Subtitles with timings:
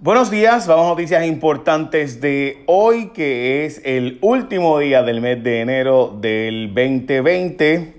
[0.00, 5.42] Buenos días, vamos a noticias importantes de hoy, que es el último día del mes
[5.42, 7.94] de enero del 2020.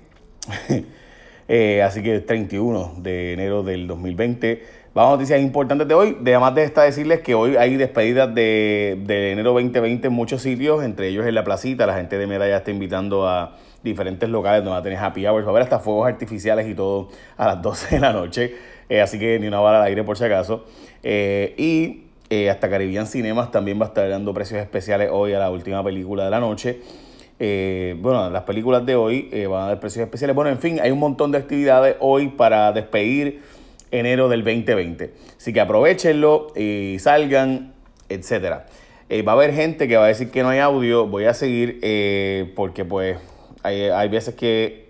[1.52, 4.64] Eh, así que 31 de enero del 2020.
[4.96, 6.18] Vamos a noticias importantes de hoy.
[6.20, 10.84] Además de esta, decirles que hoy hay despedidas de, de, enero 2020 en muchos sitios,
[10.84, 11.86] entre ellos en la placita.
[11.86, 15.46] La gente de Medalla está invitando a diferentes locales donde va a tener happy hours,
[15.46, 18.56] va a haber hasta fuegos artificiales y todo a las 12 de la noche.
[18.90, 20.66] Eh, así que ni una bala al aire por si acaso.
[21.04, 25.40] Eh, y eh, hasta Caribbean Cinemas también va a estar dando precios especiales hoy a
[25.40, 26.80] la última película de la noche.
[27.38, 30.36] bueno, las películas de hoy van a dar precios especiales.
[30.36, 33.42] Bueno, en fin, hay un montón de actividades hoy para despedir
[33.92, 35.14] enero del 2020.
[35.38, 37.74] Así que aprovechenlo y salgan,
[38.10, 38.68] etcétera.
[39.28, 41.08] va a haber gente que va a decir que no hay audio.
[41.08, 41.80] Voy a seguir
[42.56, 43.18] porque pues
[43.64, 44.90] hay, hay veces que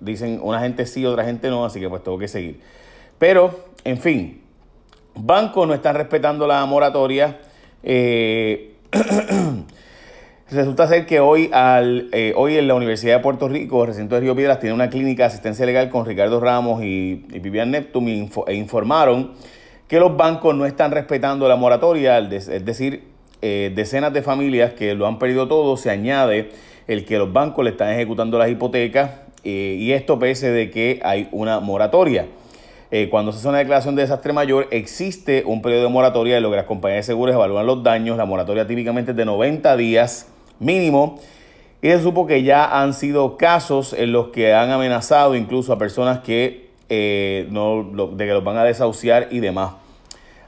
[0.00, 2.60] dicen una gente sí, otra gente no, así que pues tengo que seguir.
[3.18, 4.42] Pero, en fin,
[5.14, 7.40] bancos no están respetando la moratoria.
[10.50, 14.14] Eh, resulta ser que hoy, al, eh, hoy en la Universidad de Puerto Rico, recinto
[14.14, 18.30] de Río Piedras, tiene una clínica de asistencia legal con Ricardo Ramos y, Vivian Neptun
[18.46, 19.32] e informaron
[19.86, 23.04] que los bancos no están respetando la moratoria, es decir,
[23.40, 26.50] eh, decenas de familias que lo han perdido todo, se añade
[26.86, 29.10] el que los bancos le están ejecutando las hipotecas
[29.44, 32.26] y esto pese de que hay una moratoria.
[32.90, 36.42] Eh, cuando se hace una declaración de desastre mayor, existe un periodo de moratoria en
[36.42, 38.16] lo que las compañías de seguros evalúan los daños.
[38.16, 40.26] La moratoria típicamente es de 90 días
[40.58, 41.18] mínimo.
[41.80, 45.78] Y se supo que ya han sido casos en los que han amenazado incluso a
[45.78, 49.72] personas que eh, no, de que los van a desahuciar y demás.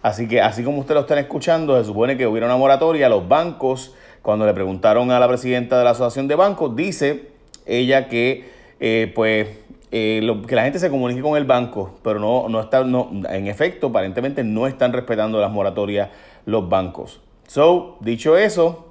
[0.02, 3.08] Así que, así como ustedes lo están escuchando, se supone que hubiera una moratoria.
[3.08, 7.28] Los bancos, cuando le preguntaron a la presidenta de la Asociación de Bancos, dice
[7.66, 8.48] ella que,
[8.80, 9.48] eh, pues,
[9.92, 13.46] eh, que la gente se comunique con el banco, pero no, no está, no, en
[13.46, 16.08] efecto, aparentemente no están respetando las moratorias
[16.46, 17.20] los bancos.
[17.46, 18.86] So, dicho eso,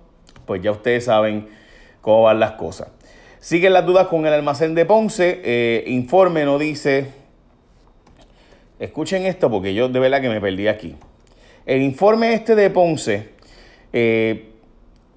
[0.49, 1.47] pues ya ustedes saben
[2.01, 2.87] cómo van las cosas.
[3.39, 5.41] Siguen las dudas con el almacén de Ponce.
[5.43, 7.05] Eh, informe no dice.
[8.79, 10.95] Escuchen esto porque yo de verdad que me perdí aquí.
[11.67, 13.29] El informe este de Ponce
[13.93, 14.53] eh,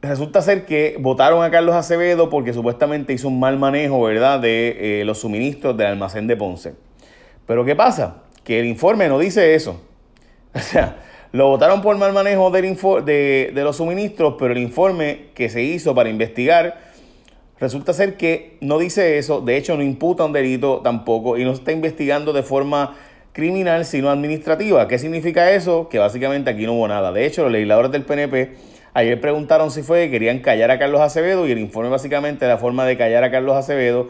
[0.03, 5.01] resulta ser que votaron a Carlos Acevedo porque supuestamente hizo un mal manejo, ¿verdad?, de
[5.01, 6.75] eh, los suministros del almacén de Ponce.
[7.47, 8.25] Pero ¿qué pasa?
[8.45, 9.81] Que el informe no dice eso.
[10.55, 10.99] O sea,
[11.33, 15.63] lo votaron por mal manejo del de, de los suministros, pero el informe que se
[15.63, 16.79] hizo para investigar
[17.59, 19.41] resulta ser que no dice eso.
[19.41, 22.97] De hecho, no imputa un delito tampoco y no está investigando de forma
[23.33, 24.87] criminal, sino administrativa.
[24.89, 25.89] ¿Qué significa eso?
[25.89, 27.13] Que básicamente aquí no hubo nada.
[27.13, 31.01] De hecho, los legisladores del PNP Ayer preguntaron si fue que querían callar a Carlos
[31.01, 34.09] Acevedo y el informe básicamente la forma de callar a Carlos Acevedo.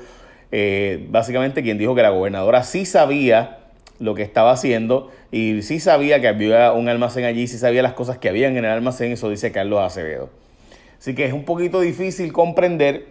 [0.50, 3.60] Eh, básicamente quien dijo que la gobernadora sí sabía
[3.98, 7.92] lo que estaba haciendo y sí sabía que había un almacén allí, sí sabía las
[7.92, 10.30] cosas que habían en el almacén, eso dice Carlos Acevedo.
[10.98, 13.06] Así que es un poquito difícil comprender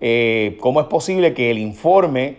[0.00, 2.36] eh, cómo es posible que el informe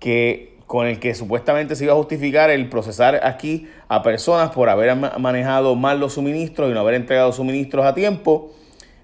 [0.00, 4.68] que con el que supuestamente se iba a justificar el procesar aquí a personas por
[4.68, 8.52] haber manejado mal los suministros y no haber entregado suministros a tiempo,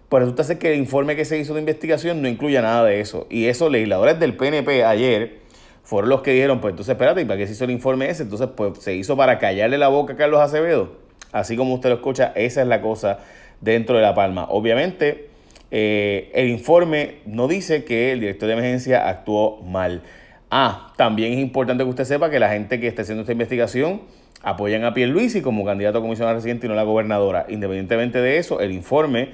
[0.08, 3.00] pues resulta ser que el informe que se hizo de investigación no incluye nada de
[3.00, 3.26] eso.
[3.30, 5.38] Y esos legisladores del PNP ayer
[5.82, 8.22] fueron los que dijeron, pues entonces espérate, ¿y para qué se hizo el informe ese?
[8.22, 10.92] Entonces, pues se hizo para callarle la boca a Carlos Acevedo.
[11.32, 13.18] Así como usted lo escucha, esa es la cosa
[13.60, 14.46] dentro de La Palma.
[14.48, 15.28] Obviamente,
[15.70, 20.02] eh, el informe no dice que el director de emergencia actuó mal.
[20.50, 24.02] Ah, también es importante que usted sepa que la gente que esté haciendo esta investigación
[24.42, 27.46] apoyan a Pierluisi como candidato a comisionado residente y no la gobernadora.
[27.48, 29.30] Independientemente de eso, el informe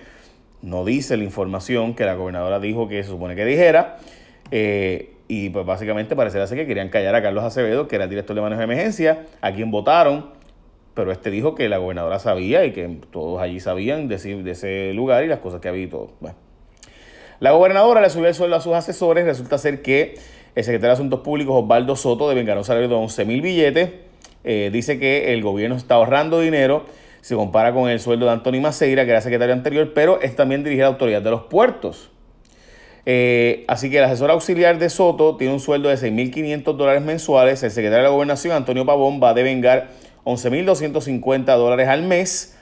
[0.62, 3.96] no dice la información que la gobernadora dijo que se supone que dijera.
[4.50, 8.36] Eh, y pues básicamente parece que querían callar a Carlos Acevedo, que era el director
[8.36, 10.30] de manejo de emergencia, a quien votaron,
[10.94, 14.92] pero este dijo que la gobernadora sabía y que todos allí sabían de, de ese
[14.94, 16.12] lugar y las cosas que había y todo.
[16.20, 16.36] Bueno.
[17.38, 20.14] La gobernadora le subió el sueldo a sus asesores, resulta ser que
[20.54, 23.90] el secretario de Asuntos Públicos, Osvaldo Soto, de ganar un salario de 11 mil billetes.
[24.42, 26.86] Eh, dice que el gobierno está ahorrando dinero.
[27.20, 30.64] Se compara con el sueldo de Anthony Maceira, que era secretario anterior, pero es también
[30.64, 32.10] dirigir a la autoridad de los puertos.
[33.08, 37.62] Eh, así que el asesor auxiliar de Soto tiene un sueldo de 6.500 dólares mensuales.
[37.62, 39.88] El secretario de la Gobernación, Antonio Pavón, va a devengar
[40.24, 42.58] 11.250 dólares al mes.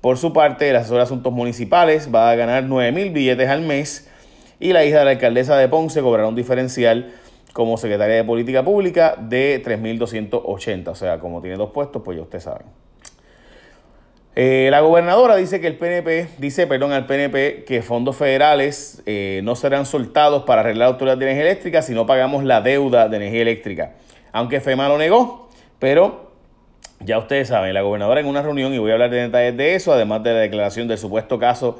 [0.00, 4.10] Por su parte, el asesor de asuntos municipales va a ganar 9.000 billetes al mes.
[4.58, 7.14] Y la hija de la alcaldesa de Ponce cobrará un diferencial
[7.52, 10.88] como secretaria de Política Pública de 3.280.
[10.88, 12.83] O sea, como tiene dos puestos, pues ya ustedes saben.
[14.36, 19.40] Eh, la gobernadora dice que el PNP, dice, perdón, al PNP que fondos federales eh,
[19.44, 23.08] no serán soltados para arreglar la autoridad de energía eléctrica si no pagamos la deuda
[23.08, 23.92] de energía eléctrica.
[24.32, 25.48] Aunque FEMA lo negó,
[25.78, 26.32] pero
[27.00, 29.74] Ya ustedes saben, la gobernadora en una reunión, y voy a hablar de detalles de
[29.74, 31.78] eso, además de la declaración del supuesto caso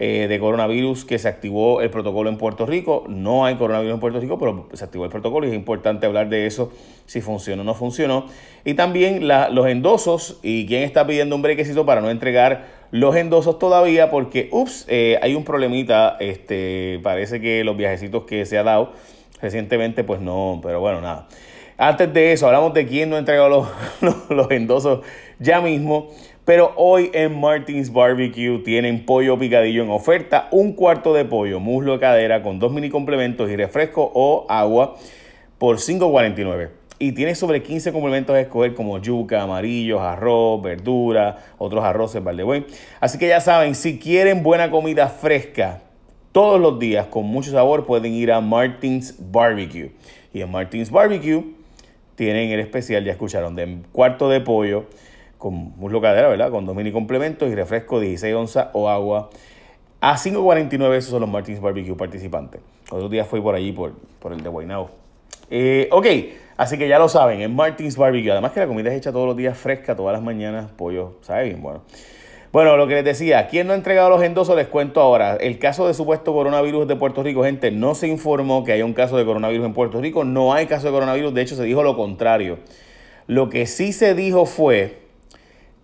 [0.00, 3.04] eh, de coronavirus que se activó el protocolo en Puerto Rico.
[3.08, 6.28] No hay coronavirus en Puerto Rico, pero se activó el protocolo y es importante hablar
[6.28, 6.72] de eso,
[7.06, 8.26] si funcionó o no funcionó.
[8.64, 13.58] Y también los endosos y quién está pidiendo un brequecito para no entregar los endosos
[13.60, 18.64] todavía, porque, ups, eh, hay un problemita, este, parece que los viajecitos que se ha
[18.64, 18.92] dado
[19.40, 21.28] recientemente, pues no, pero bueno, nada.
[21.76, 25.00] Antes de eso, hablamos de quién no ha entregado los, los endosos
[25.38, 26.10] ya mismo.
[26.44, 31.94] Pero hoy en Martins Barbecue tienen pollo picadillo en oferta, un cuarto de pollo, muslo
[31.94, 34.96] de cadera con dos mini complementos y refresco o agua
[35.56, 36.68] por $5.49.
[36.98, 42.66] Y tiene sobre 15 complementos a escoger como yuca, amarillos, arroz, verdura, otros arroces, vale
[43.00, 45.80] Así que ya saben, si quieren buena comida fresca
[46.30, 49.92] todos los días con mucho sabor, pueden ir a Martins Barbecue.
[50.34, 51.42] Y en Martins Barbecue
[52.16, 54.84] tienen el especial, ya escucharon, de cuarto de pollo
[55.44, 56.50] con muslo cadera, ¿verdad?
[56.50, 59.28] Con dos mini complementos y refresco 16 onzas o agua.
[60.00, 62.62] A 5.49 esos son los Martins Barbecue participantes.
[62.90, 64.88] Otro día fui por allí, por, por el de Guaynabo.
[65.50, 66.06] Eh, ok,
[66.56, 68.32] así que ya lo saben, en Martins Barbecue.
[68.32, 71.44] Además que la comida es hecha todos los días fresca, todas las mañanas, pollo, ¿sabe
[71.44, 71.60] bien?
[71.60, 71.82] Bueno.
[72.50, 74.56] Bueno, lo que les decía, ¿quién no ha entregado los endosos?
[74.56, 75.36] Les cuento ahora.
[75.36, 78.94] El caso de supuesto coronavirus de Puerto Rico, gente, no se informó que hay un
[78.94, 80.24] caso de coronavirus en Puerto Rico.
[80.24, 82.60] No hay caso de coronavirus, de hecho se dijo lo contrario.
[83.26, 85.03] Lo que sí se dijo fue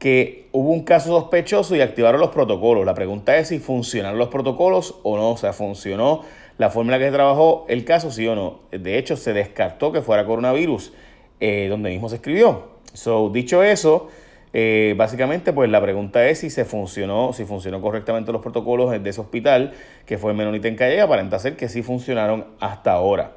[0.01, 2.87] que hubo un caso sospechoso y activaron los protocolos.
[2.87, 5.33] La pregunta es si funcionaron los protocolos o no.
[5.33, 6.23] O sea, funcionó
[6.57, 8.61] la forma en que se trabajó el caso, sí o no.
[8.73, 10.95] De hecho, se descartó que fuera coronavirus,
[11.39, 12.71] eh, donde mismo se escribió.
[12.95, 14.09] So, dicho eso,
[14.55, 19.11] eh, básicamente, pues la pregunta es si se funcionó, si funcionó correctamente los protocolos de
[19.11, 19.75] ese hospital,
[20.07, 23.37] que fue Menonita en Calle, aparenta ser que sí funcionaron hasta ahora.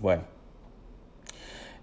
[0.00, 0.33] Bueno.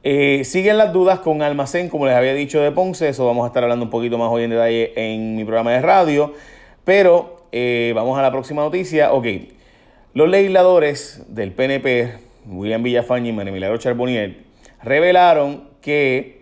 [0.03, 3.47] Eh, siguen las dudas con Almacén, como les había dicho de Ponce, eso vamos a
[3.47, 6.33] estar hablando un poquito más hoy en detalle en mi programa de radio,
[6.83, 9.13] pero eh, vamos a la próxima noticia.
[9.13, 9.27] Ok,
[10.15, 12.13] los legisladores del PNP,
[12.47, 14.37] William Villafañe y María Milagro Charbonnier,
[14.81, 16.41] revelaron que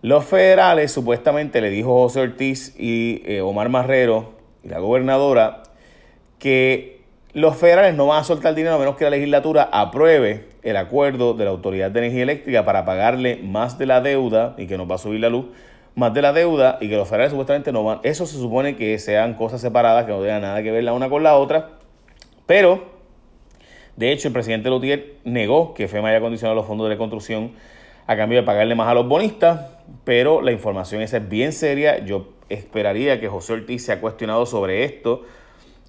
[0.00, 4.32] los federales supuestamente le dijo José Ortiz y eh, Omar Marrero
[4.64, 5.64] y la gobernadora
[6.38, 6.99] que
[7.32, 11.34] los federales no van a soltar dinero a menos que la legislatura apruebe el acuerdo
[11.34, 14.90] de la Autoridad de Energía Eléctrica para pagarle más de la deuda y que nos
[14.90, 15.46] va a subir la luz,
[15.94, 18.00] más de la deuda y que los federales supuestamente no van.
[18.02, 21.08] Eso se supone que sean cosas separadas, que no tengan nada que ver la una
[21.08, 21.70] con la otra.
[22.46, 22.84] Pero,
[23.96, 27.52] de hecho, el presidente Lutier negó que FEMA haya condicionado los fondos de reconstrucción
[28.08, 29.70] a cambio de pagarle más a los bonistas,
[30.02, 32.04] pero la información esa es bien seria.
[32.04, 35.22] Yo esperaría que José Ortiz se ha cuestionado sobre esto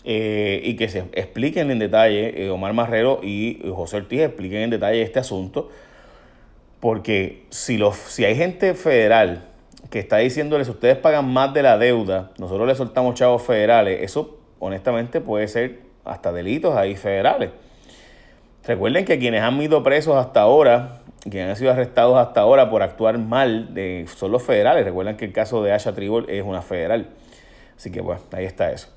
[0.04, 4.70] eh, y que se expliquen en detalle, eh, Omar Marrero y José Ortiz expliquen en
[4.72, 5.70] detalle este asunto,
[6.80, 9.46] porque si, los, si hay gente federal
[9.92, 14.40] que está diciéndoles ustedes pagan más de la deuda, nosotros les soltamos chavos federales, eso
[14.60, 17.52] honestamente puede ser hasta delitos ahí federales.
[18.66, 22.82] Recuerden que quienes han ido presos hasta ahora, quienes han sido arrestados hasta ahora por
[22.82, 23.70] actuar mal,
[24.16, 24.86] son los federales.
[24.86, 27.10] Recuerden que el caso de Asha Tribal es una federal.
[27.76, 28.90] Así que bueno, ahí está eso.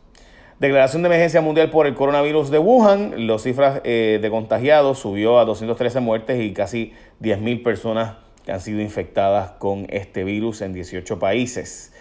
[0.61, 3.27] Declaración de emergencia mundial por el coronavirus de Wuhan.
[3.27, 8.15] Las cifras eh, de contagiados subió a 213 muertes y casi 10.000 personas
[8.45, 11.93] que han sido infectadas con este virus en 18 países.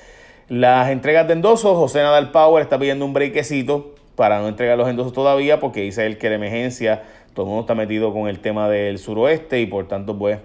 [0.50, 4.88] Las entregas de endosos, José Nadal Power está pidiendo un brequecito para no entregar los
[4.88, 7.02] endosos todavía porque dice él que la emergencia,
[7.34, 10.38] todo el mundo está metido con el tema del suroeste y por tanto pues,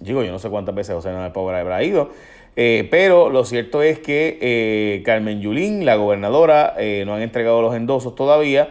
[0.00, 2.10] digo, yo no sé cuántas veces José Nadal Power habrá ido,
[2.58, 7.60] eh, pero lo cierto es que eh, Carmen Yulín, la gobernadora, eh, no han entregado
[7.60, 8.70] los endosos todavía.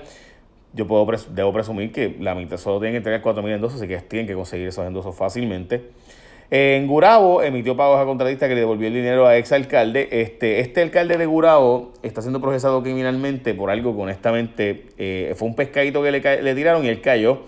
[0.74, 3.98] Yo puedo debo presumir que la mitad solo tienen que entregar 4.000 endosos, así que
[4.00, 5.84] tienen que conseguir esos endosos fácilmente.
[6.50, 10.10] En Gurabo emitió pagos a contratista que le devolvió el dinero a ex alcalde.
[10.12, 15.56] Este, este alcalde de Gurabo está siendo procesado criminalmente por algo que honestamente fue un
[15.56, 17.44] pescadito que le, le tiraron y él cayó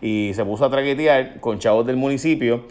[0.00, 2.64] y se puso a traquetear con chavos del municipio.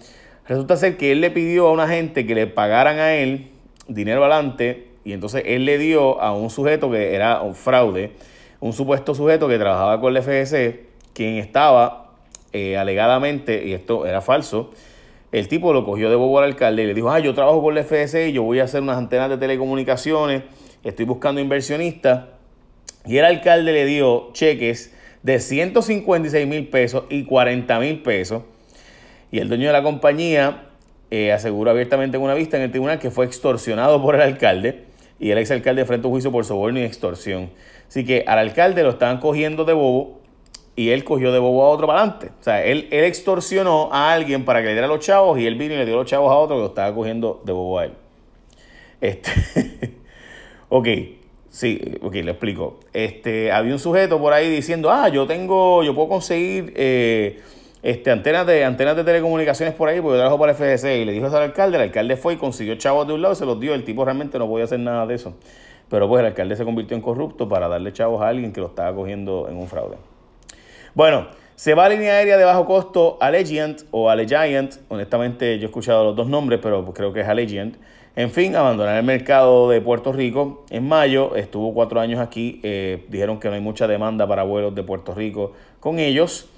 [0.47, 3.51] Resulta ser que él le pidió a una gente que le pagaran a él
[3.87, 8.11] dinero adelante y entonces él le dio a un sujeto que era un fraude,
[8.59, 12.11] un supuesto sujeto que trabajaba con el FGC, quien estaba
[12.53, 14.71] eh, alegadamente, y esto era falso,
[15.31, 17.77] el tipo lo cogió de bobo al alcalde y le dijo, ah, yo trabajo con
[17.77, 20.43] el FGC y yo voy a hacer unas antenas de telecomunicaciones,
[20.83, 22.25] estoy buscando inversionistas.
[23.05, 24.93] Y el alcalde le dio cheques
[25.23, 28.43] de 156 mil pesos y 40 mil pesos
[29.31, 30.67] y el dueño de la compañía
[31.09, 34.85] eh, aseguró abiertamente en una vista en el tribunal que fue extorsionado por el alcalde
[35.19, 37.49] y el exalcalde frente a un juicio por soborno y extorsión.
[37.87, 40.21] Así que al alcalde lo estaban cogiendo de bobo
[40.75, 42.31] y él cogió de bobo a otro para adelante.
[42.39, 45.55] O sea, él, él extorsionó a alguien para que le diera los chavos y él
[45.55, 47.85] vino y le dio los chavos a otro que lo estaba cogiendo de bobo a
[47.85, 47.93] él.
[49.01, 49.31] Este,
[50.69, 50.87] ok,
[51.49, 52.79] sí, ok, le explico.
[52.93, 57.41] Este, había un sujeto por ahí diciendo, ah, yo tengo, yo puedo conseguir eh,
[57.83, 61.01] este, antenas, de, antenas de telecomunicaciones por ahí porque yo trabajo para el FDC.
[61.01, 63.33] Y le dijo eso al alcalde, el alcalde fue y consiguió chavos de un lado
[63.33, 63.73] y se los dio.
[63.73, 65.33] El tipo realmente no podía hacer nada de eso.
[65.89, 68.67] Pero pues el alcalde se convirtió en corrupto para darle chavos a alguien que lo
[68.67, 69.97] estaba cogiendo en un fraude.
[70.93, 74.75] Bueno, se va a línea aérea de bajo costo Allegiant o Allegiant.
[74.89, 77.75] Honestamente, yo he escuchado los dos nombres, pero creo que es Allegiant.
[78.15, 81.35] En fin, abandonar el mercado de Puerto Rico en mayo.
[81.35, 82.59] Estuvo cuatro años aquí.
[82.63, 86.49] Eh, dijeron que no hay mucha demanda para vuelos de Puerto Rico con ellos.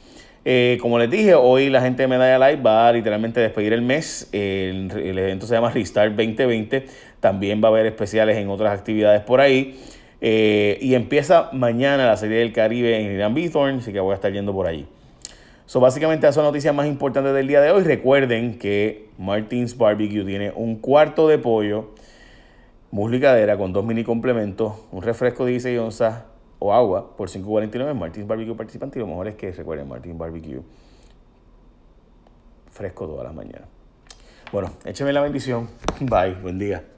[0.45, 3.81] Eh, como les dije, hoy la gente de Medalla Live va a literalmente despedir el
[3.81, 4.27] mes.
[4.31, 6.85] El, evento se llama Restart 2020.
[7.19, 9.79] También va a haber especiales en otras actividades por ahí.
[10.19, 14.15] Eh, y empieza mañana la Serie del Caribe en Irán Bithorn, así que voy a
[14.15, 14.85] estar yendo por allí.
[15.65, 17.83] So, básicamente esas son noticias más importantes del día de hoy.
[17.83, 21.91] Recuerden que Martins Barbecue tiene un cuarto de pollo,
[22.91, 26.23] muslo y cadera con dos mini complementos, un refresco de 16 onzas
[26.63, 27.93] o agua por 5.49.
[27.93, 30.61] Martins Barbecue participante y lo mejor es que recuerden Martins Barbecue
[32.71, 33.67] fresco todas las mañanas.
[34.49, 35.67] Bueno, écheme la bendición.
[35.99, 36.92] Bye, buen día.